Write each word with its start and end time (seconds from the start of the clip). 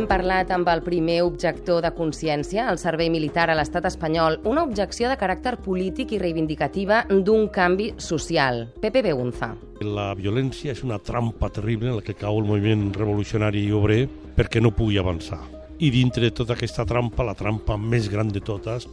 hem 0.00 0.06
parlat 0.08 0.48
amb 0.54 0.68
el 0.72 0.80
primer 0.80 1.18
objector 1.26 1.82
de 1.84 1.90
consciència, 1.92 2.64
el 2.72 2.78
servei 2.80 3.10
militar 3.12 3.50
a 3.50 3.56
l'estat 3.58 3.84
espanyol, 3.84 4.38
una 4.48 4.62
objecció 4.64 5.10
de 5.10 5.16
caràcter 5.20 5.58
polític 5.60 6.14
i 6.16 6.20
reivindicativa 6.22 7.02
d'un 7.10 7.50
canvi 7.52 7.90
social. 8.00 8.62
Pepe 8.80 9.02
Begunza. 9.04 9.50
La 9.84 10.14
violència 10.16 10.72
és 10.72 10.80
una 10.86 10.96
trampa 11.04 11.50
terrible 11.52 11.90
en 11.90 11.98
la 11.98 12.04
que 12.06 12.16
cau 12.16 12.40
el 12.40 12.48
moviment 12.48 12.86
revolucionari 12.96 13.66
i 13.66 13.74
obrer 13.76 14.06
perquè 14.38 14.62
no 14.62 14.72
pugui 14.72 14.96
avançar. 14.96 15.42
I 15.80 15.90
dintre 15.92 16.30
de 16.30 16.32
tota 16.32 16.56
aquesta 16.56 16.86
trampa, 16.88 17.26
la 17.26 17.36
trampa 17.36 17.76
més 17.76 18.08
gran 18.08 18.32
de 18.32 18.40
totes, 18.40 18.88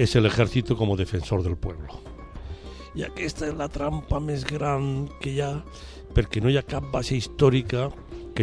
és 0.00 0.16
l'exèrcit 0.16 0.72
com 0.78 0.94
a 0.94 0.96
defensor 0.96 1.44
del 1.44 1.58
poble. 1.60 1.92
I 2.96 3.04
aquesta 3.04 3.50
és 3.50 3.58
la 3.58 3.68
trampa 3.68 4.20
més 4.20 4.46
gran 4.48 5.10
que 5.20 5.36
hi 5.36 5.42
ha 5.44 5.58
perquè 6.16 6.40
no 6.40 6.48
hi 6.48 6.56
ha 6.56 6.64
cap 6.64 6.88
base 6.92 7.16
històrica 7.16 7.90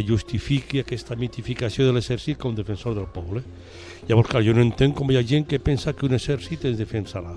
que 0.00 0.08
justifiqui 0.08 0.80
aquesta 0.80 1.16
mitificació 1.16 1.86
de 1.86 1.92
l'exèrcit 1.92 2.38
com 2.40 2.54
defensor 2.56 2.96
del 2.96 3.08
poble. 3.12 3.42
Llavors, 4.08 4.30
clar, 4.30 4.42
jo 4.46 4.54
no 4.56 4.64
entenc 4.64 4.96
com 4.96 5.10
hi 5.10 5.18
ha 5.20 5.26
gent 5.26 5.46
que 5.46 5.60
pensa 5.60 5.92
que 5.92 6.06
un 6.08 6.16
exèrcit 6.16 6.64
es 6.70 6.78
defensarà. 6.80 7.36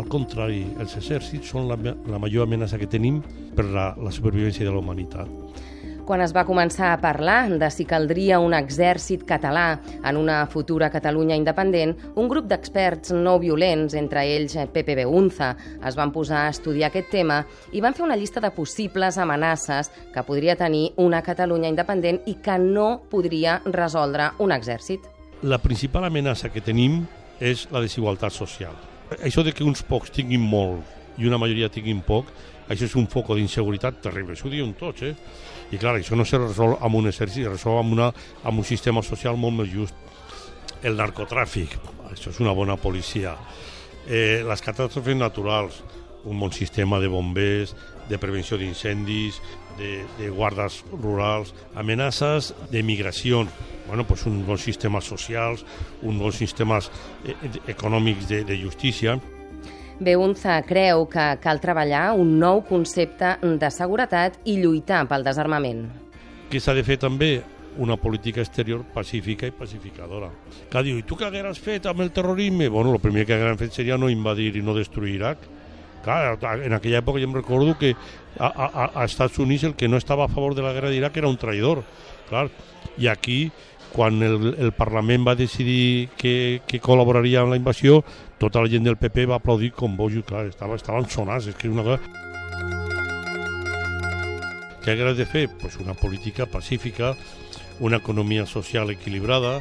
Al 0.00 0.06
contrari, 0.08 0.62
els 0.80 0.96
exèrcits 0.96 1.50
són 1.52 1.68
la, 1.68 1.76
la 1.76 2.20
major 2.22 2.46
amenaça 2.46 2.78
que 2.78 2.88
tenim 2.88 3.20
per 3.56 3.66
la, 3.68 3.90
la 4.00 4.12
supervivència 4.14 4.64
de 4.64 4.72
la 4.72 4.80
humanitat 4.80 5.68
quan 6.10 6.24
es 6.24 6.32
va 6.34 6.42
començar 6.42 6.88
a 6.90 6.98
parlar 6.98 7.52
de 7.54 7.68
si 7.70 7.84
caldria 7.86 8.40
un 8.42 8.50
exèrcit 8.56 9.22
català 9.28 9.76
en 10.02 10.16
una 10.18 10.40
futura 10.50 10.88
Catalunya 10.90 11.36
independent, 11.38 11.92
un 12.18 12.26
grup 12.26 12.48
d'experts 12.50 13.12
no 13.14 13.36
violents, 13.38 13.94
entre 13.94 14.24
ells 14.26 14.56
Pepe 14.74 14.96
Beunza, 14.98 15.52
es 15.86 15.94
van 15.94 16.10
posar 16.10 16.48
a 16.48 16.50
estudiar 16.50 16.90
aquest 16.90 17.12
tema 17.14 17.38
i 17.70 17.84
van 17.84 17.94
fer 17.94 18.08
una 18.08 18.18
llista 18.18 18.42
de 18.42 18.50
possibles 18.50 19.22
amenaces 19.22 19.92
que 20.10 20.26
podria 20.26 20.58
tenir 20.58 20.88
una 20.98 21.22
Catalunya 21.22 21.70
independent 21.70 22.24
i 22.26 22.40
que 22.42 22.58
no 22.58 23.04
podria 23.06 23.60
resoldre 23.70 24.32
un 24.42 24.50
exèrcit. 24.50 25.06
La 25.46 25.62
principal 25.62 26.10
amenaça 26.10 26.50
que 26.50 26.64
tenim 26.64 27.04
és 27.38 27.68
la 27.70 27.86
desigualtat 27.86 28.34
social. 28.34 28.74
Això 29.22 29.46
de 29.46 29.54
que 29.54 29.62
uns 29.62 29.86
pocs 29.86 30.10
tinguin 30.18 30.42
molt 30.42 30.99
i 31.20 31.28
una 31.28 31.38
majoria 31.40 31.70
tinguin 31.72 32.00
poc, 32.06 32.30
això 32.70 32.86
és 32.86 32.96
un 32.96 33.08
foc 33.10 33.32
d'inseguretat 33.34 34.00
terrible, 34.04 34.36
això 34.36 34.48
ho 34.48 34.52
diuen 34.52 34.72
tots, 34.78 35.02
eh? 35.04 35.14
I 35.70 35.78
clar, 35.78 35.96
això 35.98 36.16
no 36.18 36.26
se 36.26 36.38
resol 36.38 36.76
amb 36.80 36.98
un 36.98 37.10
exèrcit, 37.10 37.44
se 37.44 37.52
resol 37.52 37.78
amb, 37.80 37.94
una, 37.96 38.10
amb 38.46 38.62
un 38.62 38.66
sistema 38.66 39.02
social 39.06 39.38
molt 39.38 39.60
més 39.60 39.72
just. 39.72 39.94
El 40.86 40.96
narcotràfic, 40.96 41.76
això 42.10 42.32
és 42.32 42.38
una 42.40 42.54
bona 42.56 42.78
policia. 42.80 43.34
Eh, 44.08 44.40
les 44.46 44.62
catàstrofes 44.64 45.18
naturals, 45.18 45.82
un 46.24 46.40
bon 46.40 46.52
sistema 46.52 47.00
de 47.00 47.08
bombers, 47.08 47.74
de 48.08 48.18
prevenció 48.18 48.58
d'incendis, 48.58 49.40
de, 49.78 50.04
de 50.18 50.30
guardes 50.30 50.80
rurals, 50.92 51.54
amenaces 51.74 52.52
de 52.70 52.82
migració, 52.82 53.44
bueno, 53.86 54.06
pues 54.06 54.26
uns 54.26 54.46
bons 54.46 54.62
sistemes 54.62 55.04
socials, 55.04 55.64
uns 56.02 56.18
bons 56.22 56.38
sistemes 56.38 56.90
eh, 57.24 57.34
econòmics 57.68 58.28
de, 58.28 58.44
de 58.44 58.58
justícia, 58.62 59.18
Beunza 60.00 60.56
creu 60.64 61.04
que 61.12 61.24
cal 61.44 61.60
treballar 61.60 62.14
un 62.16 62.38
nou 62.40 62.64
concepte 62.64 63.36
de 63.40 63.70
seguretat 63.70 64.40
i 64.48 64.56
lluitar 64.56 65.04
pel 65.10 65.26
desarmament. 65.26 65.84
Què 66.50 66.58
s'ha 66.58 66.74
de 66.74 66.84
fer 66.86 66.98
també? 67.04 67.34
una 67.78 67.96
política 67.96 68.40
exterior 68.40 68.82
pacífica 68.92 69.46
i 69.46 69.52
pacificadora. 69.54 70.30
Que 70.70 70.82
diu, 70.82 70.98
i 70.98 71.04
tu 71.06 71.16
què 71.16 71.28
hagueràs 71.28 71.60
fet 71.62 71.86
amb 71.86 72.02
el 72.02 72.10
terrorisme? 72.10 72.68
Bueno, 72.68 72.92
el 72.96 73.00
primer 73.00 73.26
que 73.26 73.36
hagueren 73.36 73.60
fet 73.60 73.76
seria 73.76 73.98
no 73.98 74.10
invadir 74.10 74.56
i 74.58 74.62
no 74.62 74.74
destruir 74.74 75.14
Iraq. 75.20 75.44
Clar, 76.04 76.38
en 76.64 76.72
aquella 76.72 77.02
època 77.02 77.20
jo 77.20 77.28
em 77.28 77.36
recordo 77.36 77.76
que 77.78 77.92
a, 78.38 78.48
a, 78.48 78.86
a 78.94 79.04
Estats 79.04 79.38
Units 79.38 79.68
el 79.68 79.74
que 79.76 79.88
no 79.88 80.00
estava 80.00 80.24
a 80.24 80.32
favor 80.32 80.54
de 80.54 80.64
la 80.64 80.72
guerra 80.72 80.90
d'Iraq 80.90 81.18
era 81.20 81.28
un 81.28 81.36
traïdor. 81.38 81.84
Clar, 82.30 82.46
i 83.00 83.10
aquí 83.10 83.50
quan 83.90 84.22
el, 84.22 84.54
el 84.58 84.72
Parlament 84.72 85.26
va 85.26 85.34
decidir 85.34 86.08
que, 86.16 86.62
que 86.66 86.80
col·laboraria 86.82 87.42
amb 87.42 87.52
la 87.52 87.58
invasió, 87.58 88.04
tota 88.38 88.62
la 88.62 88.70
gent 88.70 88.86
del 88.86 88.98
PP 89.00 89.26
va 89.30 89.40
aplaudir 89.40 89.72
com 89.74 89.96
bojos, 89.98 90.24
clar, 90.28 90.46
estava, 90.48 90.78
estaven 90.78 91.08
sonats, 91.10 91.50
és 91.50 91.58
que 91.58 91.68
és 91.68 91.74
una 91.74 91.86
cosa... 91.86 92.00
Què 94.80 94.94
hagués 94.94 95.18
de 95.18 95.26
fer? 95.28 95.44
Pues 95.60 95.76
una 95.82 95.92
política 95.92 96.46
pacífica, 96.48 97.12
una 97.84 97.98
economia 98.00 98.46
social 98.46 98.88
equilibrada, 98.94 99.58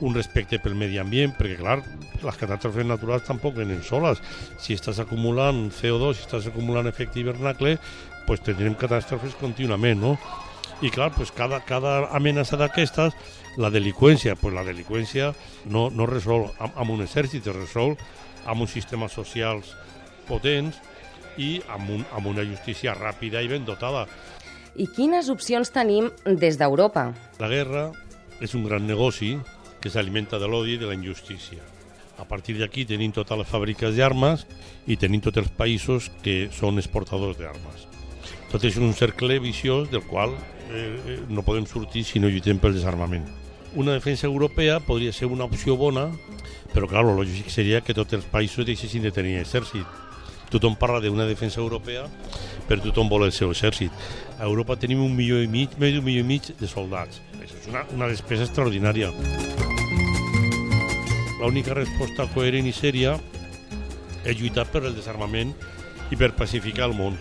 un 0.00 0.14
respecte 0.14 0.60
pel 0.62 0.76
medi 0.78 1.00
ambient, 1.00 1.32
perquè 1.36 1.56
clar, 1.58 1.80
les 2.22 2.38
catàstrofes 2.38 2.86
naturals 2.86 3.26
tampoc 3.26 3.56
venen 3.58 3.82
soles. 3.84 4.20
Si 4.60 4.76
estàs 4.76 5.00
acumulant 5.02 5.68
CO2, 5.74 6.14
si 6.16 6.24
estàs 6.28 6.46
acumulant 6.52 6.88
efecte 6.88 7.20
hivernacle, 7.20 7.76
pues 8.28 8.44
tindrem 8.46 8.76
catàstrofes 8.78 9.34
contínuament, 9.40 10.00
no? 10.00 10.14
I 10.80 10.90
clar, 10.90 11.12
pues 11.12 11.28
cada, 11.32 11.60
cada 11.60 12.08
amenaça 12.16 12.56
d'aquestes 12.56 13.12
la 13.60 13.68
delinqüència, 13.68 14.36
pues 14.40 14.54
la 14.56 14.64
delinqüència 14.64 15.34
no, 15.68 15.90
no 15.92 16.06
resol 16.08 16.46
amb, 16.56 16.72
amb 16.72 16.94
un 16.94 17.04
exèrcit, 17.04 17.44
es 17.44 17.56
resol 17.56 17.96
amb 18.48 18.64
uns 18.64 18.72
sistemes 18.72 19.12
socials 19.12 19.74
potents 20.28 20.80
i 21.36 21.58
amb, 21.68 21.90
un, 21.98 22.06
amb 22.16 22.30
una 22.32 22.46
justícia 22.48 22.94
ràpida 22.96 23.42
i 23.44 23.50
ben 23.52 23.68
dotada. 23.68 24.06
I 24.80 24.86
quines 24.96 25.28
opcions 25.28 25.68
tenim 25.74 26.08
des 26.24 26.56
d'Europa? 26.56 27.10
La 27.42 27.52
guerra 27.52 27.90
és 28.40 28.56
un 28.56 28.64
gran 28.64 28.86
negoci 28.88 29.34
que 29.80 29.92
s'alimenta 29.92 30.40
de 30.40 30.48
l'odi 30.48 30.78
i 30.78 30.80
de 30.80 30.88
la 30.88 30.96
injustícia. 30.96 31.60
A 32.20 32.24
partir 32.28 32.56
d'aquí 32.56 32.86
tenim 32.88 33.12
totes 33.16 33.36
les 33.36 33.48
fàbriques 33.48 33.96
d'armes 33.96 34.46
i 34.88 34.96
tenim 34.96 35.20
tots 35.24 35.40
els 35.40 35.52
països 35.56 36.08
que 36.24 36.46
són 36.52 36.80
exportadors 36.80 37.36
d'armes. 37.40 37.99
Tot 38.50 38.64
és 38.66 38.76
un 38.82 38.92
cercle 38.98 39.38
viciós 39.38 39.90
del 39.90 40.02
qual 40.02 40.34
eh, 40.70 40.98
eh 41.06 41.20
no 41.28 41.46
podem 41.46 41.66
sortir 41.66 42.04
si 42.04 42.18
no 42.18 42.28
lluitem 42.28 42.58
pel 42.58 42.74
desarmament 42.74 43.28
una 43.74 43.92
defensa 43.92 44.26
europea 44.26 44.80
podria 44.80 45.12
ser 45.12 45.26
una 45.26 45.44
opció 45.44 45.76
bona, 45.76 46.10
però 46.74 46.88
clar, 46.90 47.04
el 47.06 47.16
lògic 47.18 47.50
seria 47.50 47.80
que 47.80 47.94
tots 47.94 48.14
els 48.16 48.26
països 48.26 48.66
deixessin 48.66 49.02
de 49.02 49.12
tenir 49.14 49.38
exèrcit. 49.40 49.86
Tothom 50.50 50.74
parla 50.74 50.98
d'una 51.00 51.28
defensa 51.28 51.60
europea, 51.60 52.08
però 52.66 52.82
tothom 52.82 53.08
vol 53.08 53.28
el 53.28 53.32
seu 53.32 53.52
exèrcit. 53.54 53.92
A 54.38 54.48
Europa 54.48 54.76
tenim 54.76 55.02
un 55.04 55.14
milió 55.14 55.38
i 55.42 55.46
mig, 55.46 55.76
més 55.78 55.94
d'un 55.94 56.04
milió 56.04 56.24
i 56.24 56.26
mig 56.26 56.50
de 56.58 56.66
soldats. 56.66 57.22
Això 57.38 57.54
és 57.60 57.68
una, 57.70 57.84
una 57.94 58.10
despesa 58.10 58.48
extraordinària. 58.48 59.12
L'única 61.40 61.74
resposta 61.74 62.26
coherent 62.34 62.66
i 62.66 62.74
sèria 62.74 63.14
és 64.26 64.36
lluitar 64.36 64.66
per 64.68 64.82
el 64.84 64.98
desarmament 64.98 65.54
i 66.10 66.18
per 66.18 66.34
pacificar 66.34 66.90
el 66.90 66.98
món. 66.98 67.14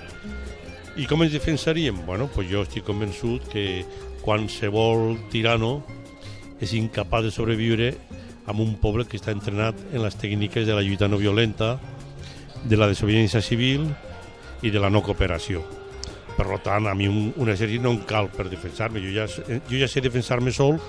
I 0.97 1.05
com 1.05 1.23
ens 1.23 1.31
defensaríem? 1.31 2.05
Bueno, 2.05 2.27
pues 2.33 2.49
jo 2.49 2.63
estic 2.65 2.83
convençut 2.87 3.45
que 3.51 3.85
qualsevol 4.23 5.17
tirano 5.31 5.83
és 6.59 6.73
incapaç 6.75 7.29
de 7.29 7.31
sobreviure 7.31 7.93
amb 8.49 8.63
un 8.63 8.73
poble 8.81 9.05
que 9.07 9.19
està 9.19 9.31
entrenat 9.31 9.77
en 9.93 10.03
les 10.03 10.17
tècniques 10.17 10.65
de 10.67 10.75
la 10.75 10.83
lluita 10.83 11.07
no 11.07 11.21
violenta, 11.21 11.77
de 12.65 12.77
la 12.77 12.89
desobediència 12.89 13.41
civil 13.45 13.85
i 14.65 14.73
de 14.73 14.81
la 14.81 14.89
no 14.89 15.03
cooperació. 15.05 15.63
Per 16.35 16.59
tant, 16.63 16.87
a 16.87 16.95
mi 16.95 17.07
un, 17.07 17.31
un 17.37 17.51
exèrcit 17.51 17.83
no 17.83 17.93
em 17.93 18.03
cal 18.09 18.29
per 18.33 18.49
defensar-me. 18.49 19.01
Jo, 19.03 19.13
ja, 19.21 19.27
jo 19.69 19.79
ja 19.79 19.87
sé 19.87 20.01
defensar-me 20.03 20.51
sol 20.55 20.79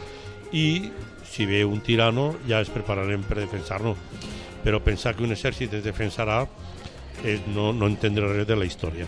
i 0.53 0.91
si 1.31 1.47
ve 1.47 1.65
un 1.65 1.83
tirano 1.87 2.33
ja 2.49 2.61
es 2.65 2.71
prepararem 2.73 3.23
per 3.27 3.39
defensar-nos. 3.43 3.99
Però 4.65 4.83
pensar 4.85 5.15
que 5.17 5.25
un 5.25 5.35
exèrcit 5.37 5.75
es 5.79 5.85
defensarà 5.85 6.45
és 7.25 7.45
no, 7.55 7.73
no 7.73 7.91
entendre 7.91 8.33
res 8.33 8.49
de 8.49 8.57
la 8.57 8.67
història. 8.67 9.07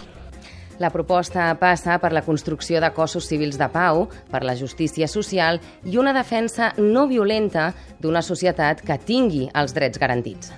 La 0.80 0.90
proposta 0.90 1.50
passa 1.60 1.98
per 2.00 2.12
la 2.12 2.22
construcció 2.24 2.80
de 2.80 2.90
cossos 2.96 3.26
civils 3.28 3.58
de 3.60 3.68
pau, 3.72 4.06
per 4.30 4.42
la 4.44 4.56
justícia 4.56 5.08
social 5.08 5.60
i 5.84 5.98
una 6.00 6.14
defensa 6.16 6.72
no 6.78 7.06
violenta 7.10 7.72
d'una 8.00 8.22
societat 8.24 8.80
que 8.86 8.98
tingui 8.98 9.48
els 9.54 9.74
drets 9.76 10.00
garantits. 10.00 10.52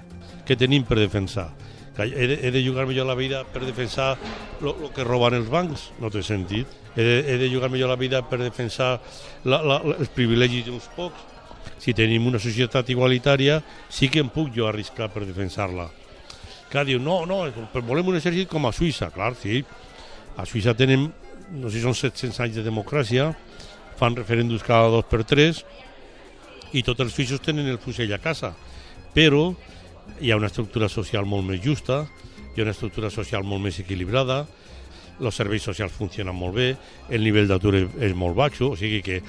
Què 0.44 0.56
tenim 0.60 0.84
per 0.86 1.00
defensar? 1.00 1.50
Que 1.96 2.08
he 2.10 2.26
de, 2.26 2.38
he 2.42 2.50
de 2.50 2.62
jugar-me 2.64 2.94
jo 2.94 3.04
la 3.06 3.14
vida 3.14 3.44
per 3.46 3.62
defensar 3.64 4.14
el 4.60 4.90
que 4.94 5.06
roben 5.06 5.36
els 5.38 5.50
bancs? 5.50 5.90
No 6.02 6.10
té 6.10 6.24
sentit. 6.26 6.70
He 6.94 7.02
de, 7.02 7.14
he 7.34 7.36
de 7.38 7.50
jugar-me 7.50 7.78
jo 7.78 7.88
la 7.90 7.98
vida 7.98 8.22
per 8.26 8.40
defensar 8.42 8.96
la, 9.44 9.60
la, 9.62 9.80
els 9.94 10.10
privilegis 10.14 10.66
d'uns 10.66 10.90
pocs? 10.96 11.30
Si 11.80 11.94
tenim 11.96 12.26
una 12.28 12.40
societat 12.40 12.90
igualitària, 12.92 13.60
sí 13.92 14.10
que 14.12 14.22
em 14.22 14.30
puc 14.32 14.50
jo 14.54 14.66
arriscar 14.68 15.10
per 15.12 15.24
defensar-la. 15.24 15.88
Que 16.72 16.82
diu, 16.88 16.98
no, 16.98 17.22
no, 17.28 17.44
volem 17.86 18.08
un 18.10 18.18
exèrcit 18.18 18.48
com 18.50 18.66
a 18.66 18.72
Suïssa. 18.74 19.10
Clar, 19.14 19.34
sí, 19.38 19.62
a 20.36 20.46
Suïssa 20.48 20.74
tenen, 20.78 21.08
no 21.54 21.70
sé 21.70 21.78
si 21.78 21.84
són 21.84 21.96
700 21.96 22.40
anys 22.46 22.58
de 22.58 22.66
democràcia, 22.66 23.30
fan 23.98 24.16
referèndums 24.18 24.64
cada 24.66 24.90
dos 24.90 25.06
per 25.10 25.22
tres 25.28 25.62
i 26.74 26.82
tots 26.82 27.04
els 27.04 27.14
suïssos 27.14 27.42
tenen 27.42 27.68
el 27.70 27.78
fusell 27.78 28.12
a 28.14 28.18
casa. 28.22 28.52
Però 29.14 29.52
hi 30.20 30.32
ha 30.32 30.38
una 30.38 30.50
estructura 30.50 30.88
social 30.90 31.26
molt 31.26 31.46
més 31.46 31.62
justa, 31.62 32.02
hi 32.54 32.60
ha 32.60 32.66
una 32.66 32.74
estructura 32.74 33.10
social 33.10 33.46
molt 33.46 33.62
més 33.62 33.78
equilibrada, 33.82 34.44
els 35.20 35.36
serveis 35.38 35.62
socials 35.62 35.94
funcionen 35.94 36.34
molt 36.34 36.56
bé, 36.58 36.68
el 37.14 37.22
nivell 37.22 37.46
d'atur 37.46 37.76
és 37.78 38.14
molt 38.18 38.34
baix, 38.34 38.58
o 38.66 38.74
sigui 38.78 39.00
que 39.06 39.20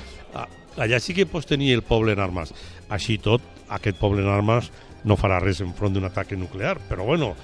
allà 0.81 0.99
sí 0.99 1.13
que 1.13 1.27
pots 1.29 1.45
tenir 1.45 1.75
el 1.75 1.85
poble 1.85 2.15
en 2.15 2.23
armes. 2.23 2.53
Així 2.89 3.19
tot, 3.21 3.43
aquest 3.69 3.99
poble 4.01 4.25
en 4.25 4.31
armes 4.31 4.71
no 5.05 5.17
farà 5.17 5.37
res 5.41 5.61
enfront 5.61 5.93
d'un 5.93 6.09
atac 6.09 6.33
nuclear, 6.33 6.79
però 6.89 7.05
bueno, 7.05 7.35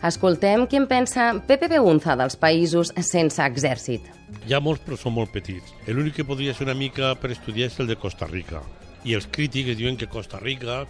Escoltem 0.00 0.62
què 0.64 0.78
en 0.80 0.86
pensa 0.88 1.26
Pepe 1.44 1.68
Beunza 1.68 2.14
dels 2.16 2.38
països 2.40 2.88
sense 3.04 3.44
exèrcit. 3.44 4.06
Hi 4.48 4.54
ha 4.56 4.60
molts, 4.64 4.80
però 4.86 4.96
són 4.96 5.12
molt 5.12 5.28
petits. 5.34 5.74
L'únic 5.92 6.16
que 6.16 6.24
podria 6.24 6.54
ser 6.56 6.64
una 6.64 6.76
mica 6.78 7.10
per 7.20 7.28
estudiar 7.34 7.68
és 7.68 7.76
el 7.82 7.90
de 7.90 7.98
Costa 8.00 8.24
Rica. 8.30 8.62
I 9.04 9.12
els 9.18 9.28
crítics 9.28 9.76
diuen 9.76 9.98
que 10.00 10.08
Costa 10.08 10.40
Rica 10.40 10.86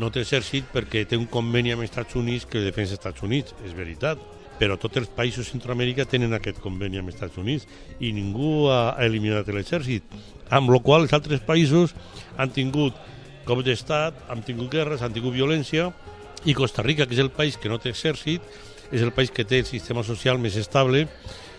no 0.00 0.08
té 0.08 0.24
exèrcit 0.24 0.72
perquè 0.72 1.04
té 1.04 1.20
un 1.20 1.28
conveni 1.28 1.74
amb 1.74 1.84
els 1.84 1.92
Estats 1.92 2.16
Units 2.16 2.48
que 2.48 2.64
defensa 2.64 2.96
els 2.96 3.02
Estats 3.02 3.28
Units. 3.28 3.52
És 3.68 3.76
veritat, 3.76 4.24
però 4.56 4.80
tots 4.80 5.02
els 5.02 5.12
països 5.12 5.52
Centroamèrica 5.52 6.08
tenen 6.08 6.32
aquest 6.32 6.64
conveni 6.64 6.96
amb 6.96 7.12
els 7.12 7.20
Estats 7.20 7.36
Units 7.36 7.68
i 8.00 8.14
ningú 8.16 8.70
ha 8.72 8.96
eliminat 9.04 9.52
l'exèrcit. 9.52 10.08
Amb 10.48 10.72
la 10.72 10.80
qual 10.80 11.04
els 11.04 11.12
altres 11.12 11.44
països 11.44 11.92
han 12.40 12.56
tingut 12.56 12.96
cops 13.44 13.68
d'estat, 13.68 14.24
han 14.32 14.40
tingut 14.48 14.72
guerres, 14.72 15.04
han 15.04 15.12
tingut 15.12 15.36
violència, 15.36 15.90
i 16.46 16.54
Costa 16.54 16.82
Rica, 16.82 17.06
que 17.06 17.16
és 17.18 17.22
el 17.22 17.32
país 17.34 17.58
que 17.58 17.68
no 17.68 17.80
té 17.82 17.90
exèrcit, 17.90 18.42
és 18.94 19.02
el 19.02 19.12
país 19.12 19.32
que 19.34 19.44
té 19.44 19.60
el 19.60 19.68
sistema 19.68 20.06
social 20.06 20.38
més 20.38 20.56
estable 20.56 21.04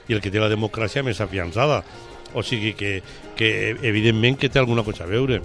i 0.07 0.15
el 0.15 0.23
que 0.23 0.31
té 0.31 0.39
la 0.39 0.51
democràcia 0.51 1.03
més 1.03 1.19
afiançada. 1.21 1.83
O 2.33 2.43
sigui 2.43 2.73
que, 2.75 2.97
que 3.35 3.75
evidentment 3.83 4.39
que 4.39 4.49
té 4.49 4.59
alguna 4.63 4.87
cosa 4.87 5.03
a 5.03 5.11
veure. 5.11 5.41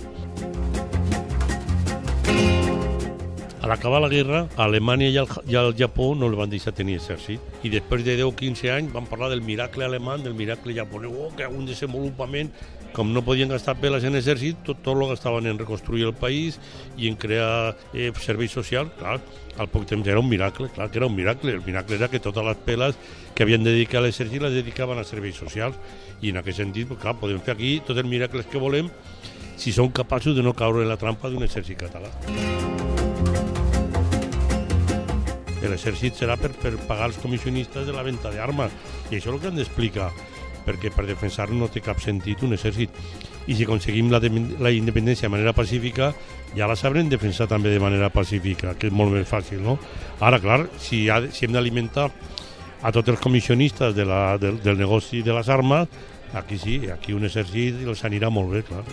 A 3.62 3.68
l'acabar 3.70 4.00
la 4.02 4.08
guerra, 4.08 4.48
a 4.56 4.64
Alemanya 4.64 5.06
i 5.06 5.16
al, 5.20 5.28
i 5.46 5.54
al 5.54 5.68
Japó 5.78 6.08
no 6.18 6.26
el 6.26 6.34
van 6.34 6.50
deixar 6.50 6.72
tenir 6.74 6.96
exèrcit. 6.98 7.38
I 7.62 7.70
després 7.70 8.02
de 8.02 8.16
10 8.18 8.26
o 8.26 8.32
15 8.34 8.72
anys 8.74 8.90
van 8.90 9.06
parlar 9.06 9.28
del 9.30 9.44
miracle 9.46 9.86
alemany, 9.86 10.24
del 10.24 10.34
miracle 10.34 10.74
japonès, 10.74 11.12
oh, 11.14 11.28
que 11.38 11.46
un 11.46 11.68
desenvolupament, 11.68 12.50
com 12.92 13.12
no 13.14 13.22
podien 13.22 13.54
gastar 13.54 13.76
peles 13.78 14.02
en 14.02 14.18
exèrcit, 14.18 14.58
tot, 14.66 14.80
tot 14.82 14.98
lo 14.98 15.06
gastaven 15.12 15.46
en 15.46 15.60
reconstruir 15.62 16.08
el 16.08 16.12
país 16.12 16.58
i 16.98 17.06
en 17.06 17.14
crear 17.14 17.76
eh, 17.94 18.10
serveis 18.18 18.50
socials, 18.50 18.90
clar, 18.98 19.20
al 19.54 19.70
poc 19.70 19.86
temps 19.86 20.10
era 20.10 20.18
un 20.18 20.28
miracle, 20.28 20.66
clar 20.74 20.90
que 20.90 20.98
era 20.98 21.06
un 21.06 21.14
miracle. 21.14 21.54
El 21.54 21.62
miracle 21.62 22.00
era 22.00 22.10
que 22.10 22.18
totes 22.18 22.42
les 22.42 22.58
peles 22.66 22.98
que 23.36 23.46
havien 23.46 23.62
de 23.62 23.76
dedicar 23.78 24.02
a 24.02 24.08
l'exèrcit 24.08 24.42
les 24.42 24.58
dedicaven 24.58 24.98
a 24.98 25.06
serveis 25.06 25.38
socials. 25.38 25.78
I 26.18 26.34
en 26.34 26.42
aquest 26.42 26.64
sentit, 26.64 26.90
clar, 26.98 27.14
podem 27.22 27.38
fer 27.38 27.54
aquí 27.54 27.76
tots 27.86 28.02
els 28.02 28.10
miracles 28.10 28.50
que 28.50 28.58
volem 28.58 28.90
si 29.54 29.70
som 29.70 29.94
capaços 29.94 30.34
de 30.34 30.42
no 30.42 30.50
caure 30.50 30.82
en 30.82 30.90
la 30.90 30.98
trampa 30.98 31.30
d'un 31.30 31.46
exèrcit 31.46 31.78
català. 31.86 32.10
L'exèrcit 35.70 36.18
serà 36.18 36.38
per, 36.40 36.50
per 36.58 36.74
pagar 36.88 37.10
els 37.10 37.18
comissionistes 37.22 37.86
de 37.86 37.94
la 37.94 38.02
venda 38.06 38.32
d'armes. 38.34 38.72
I 39.10 39.18
això 39.18 39.30
és 39.30 39.34
el 39.34 39.40
que 39.40 39.52
han 39.52 39.60
d'explicar 39.60 40.10
perquè 40.62 40.92
per 40.94 41.08
defensar 41.08 41.48
no 41.50 41.66
té 41.70 41.82
cap 41.82 42.00
sentit 42.02 42.42
un 42.46 42.54
exèrcit. 42.54 42.90
I 43.50 43.56
si 43.58 43.66
aconseguim 43.66 44.10
la, 44.12 44.20
la 44.62 44.70
independència 44.70 45.26
de 45.26 45.34
manera 45.34 45.54
pacífica 45.56 46.12
ja 46.56 46.68
la 46.68 46.76
sabrem 46.76 47.08
defensar 47.08 47.48
també 47.48 47.72
de 47.72 47.80
manera 47.80 48.10
pacífica 48.12 48.76
que 48.78 48.90
és 48.90 48.94
molt 48.94 49.14
més 49.14 49.28
fàcil 49.28 49.62
no? 49.64 49.78
ara 50.20 50.40
clar, 50.42 50.66
si, 50.78 51.06
ha, 51.08 51.22
si 51.32 51.46
hem 51.46 51.56
d'alimentar 51.56 52.10
a 52.82 52.92
tots 52.92 53.14
els 53.14 53.22
comissionistes 53.22 53.94
de 53.96 54.06
la, 54.08 54.36
del, 54.38 54.60
del 54.62 54.78
negoci 54.78 55.22
de 55.22 55.34
les 55.34 55.48
armes 55.48 55.88
aquí 56.34 56.58
sí, 56.58 56.80
aquí 56.92 57.16
un 57.16 57.28
exèrcit 57.28 57.82
els 57.86 58.04
anirà 58.08 58.30
molt 58.32 58.52
bé 58.52 58.66
clar 58.68 58.84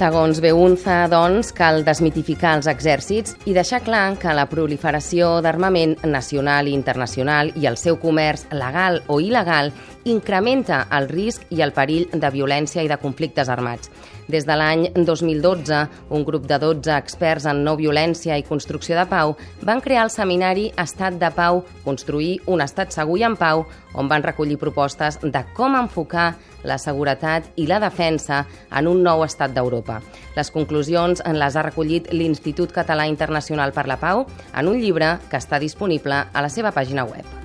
Segons 0.00 0.38
Beunza, 0.40 1.02
doncs, 1.12 1.50
cal 1.52 1.82
desmitificar 1.84 2.54
els 2.56 2.70
exèrcits 2.70 3.34
i 3.44 3.52
deixar 3.52 3.82
clar 3.84 4.14
que 4.16 4.32
la 4.32 4.46
proliferació 4.48 5.42
d'armament 5.44 5.92
nacional 6.08 6.70
i 6.70 6.72
internacional 6.72 7.50
i 7.60 7.68
el 7.68 7.76
seu 7.76 7.98
comerç 8.00 8.46
legal 8.56 9.02
o 9.12 9.18
il·legal 9.20 9.68
incrementa 10.08 10.86
el 10.96 11.10
risc 11.10 11.44
i 11.52 11.60
el 11.60 11.74
perill 11.76 12.08
de 12.14 12.30
violència 12.32 12.80
i 12.80 12.88
de 12.88 12.96
conflictes 12.96 13.52
armats. 13.52 13.92
Des 14.30 14.46
de 14.48 14.56
l'any 14.56 14.86
2012, 14.96 15.82
un 16.16 16.24
grup 16.24 16.46
de 16.48 16.56
12 16.62 16.96
experts 16.96 17.44
en 17.50 17.60
no 17.66 17.76
violència 17.76 18.38
i 18.40 18.46
construcció 18.46 18.96
de 18.96 19.04
pau 19.10 19.34
van 19.68 19.84
crear 19.84 20.06
el 20.06 20.14
seminari 20.14 20.70
Estat 20.80 21.20
de 21.20 21.28
Pau, 21.34 21.60
construir 21.84 22.38
un 22.46 22.64
estat 22.64 22.96
segur 22.96 23.18
i 23.20 23.26
en 23.28 23.36
pau, 23.36 23.66
on 23.92 24.08
van 24.08 24.24
recollir 24.24 24.56
propostes 24.56 25.20
de 25.20 25.44
com 25.52 25.76
enfocar 25.76 26.30
la 26.64 26.78
seguretat 26.78 27.50
i 27.56 27.66
la 27.70 27.80
defensa 27.82 28.44
en 28.70 28.88
un 28.90 29.02
nou 29.02 29.24
estat 29.24 29.54
d'Europa. 29.56 30.00
Les 30.36 30.50
conclusions 30.50 31.22
en 31.24 31.38
les 31.40 31.56
ha 31.56 31.66
recollit 31.66 32.12
l'Institut 32.12 32.72
Català 32.72 33.08
Internacional 33.10 33.72
per 33.72 33.86
la 33.88 34.00
Pau 34.00 34.26
en 34.54 34.68
un 34.68 34.80
llibre 34.80 35.16
que 35.30 35.40
està 35.40 35.58
disponible 35.58 36.26
a 36.32 36.42
la 36.42 36.52
seva 36.52 36.74
pàgina 36.76 37.08
web. 37.08 37.39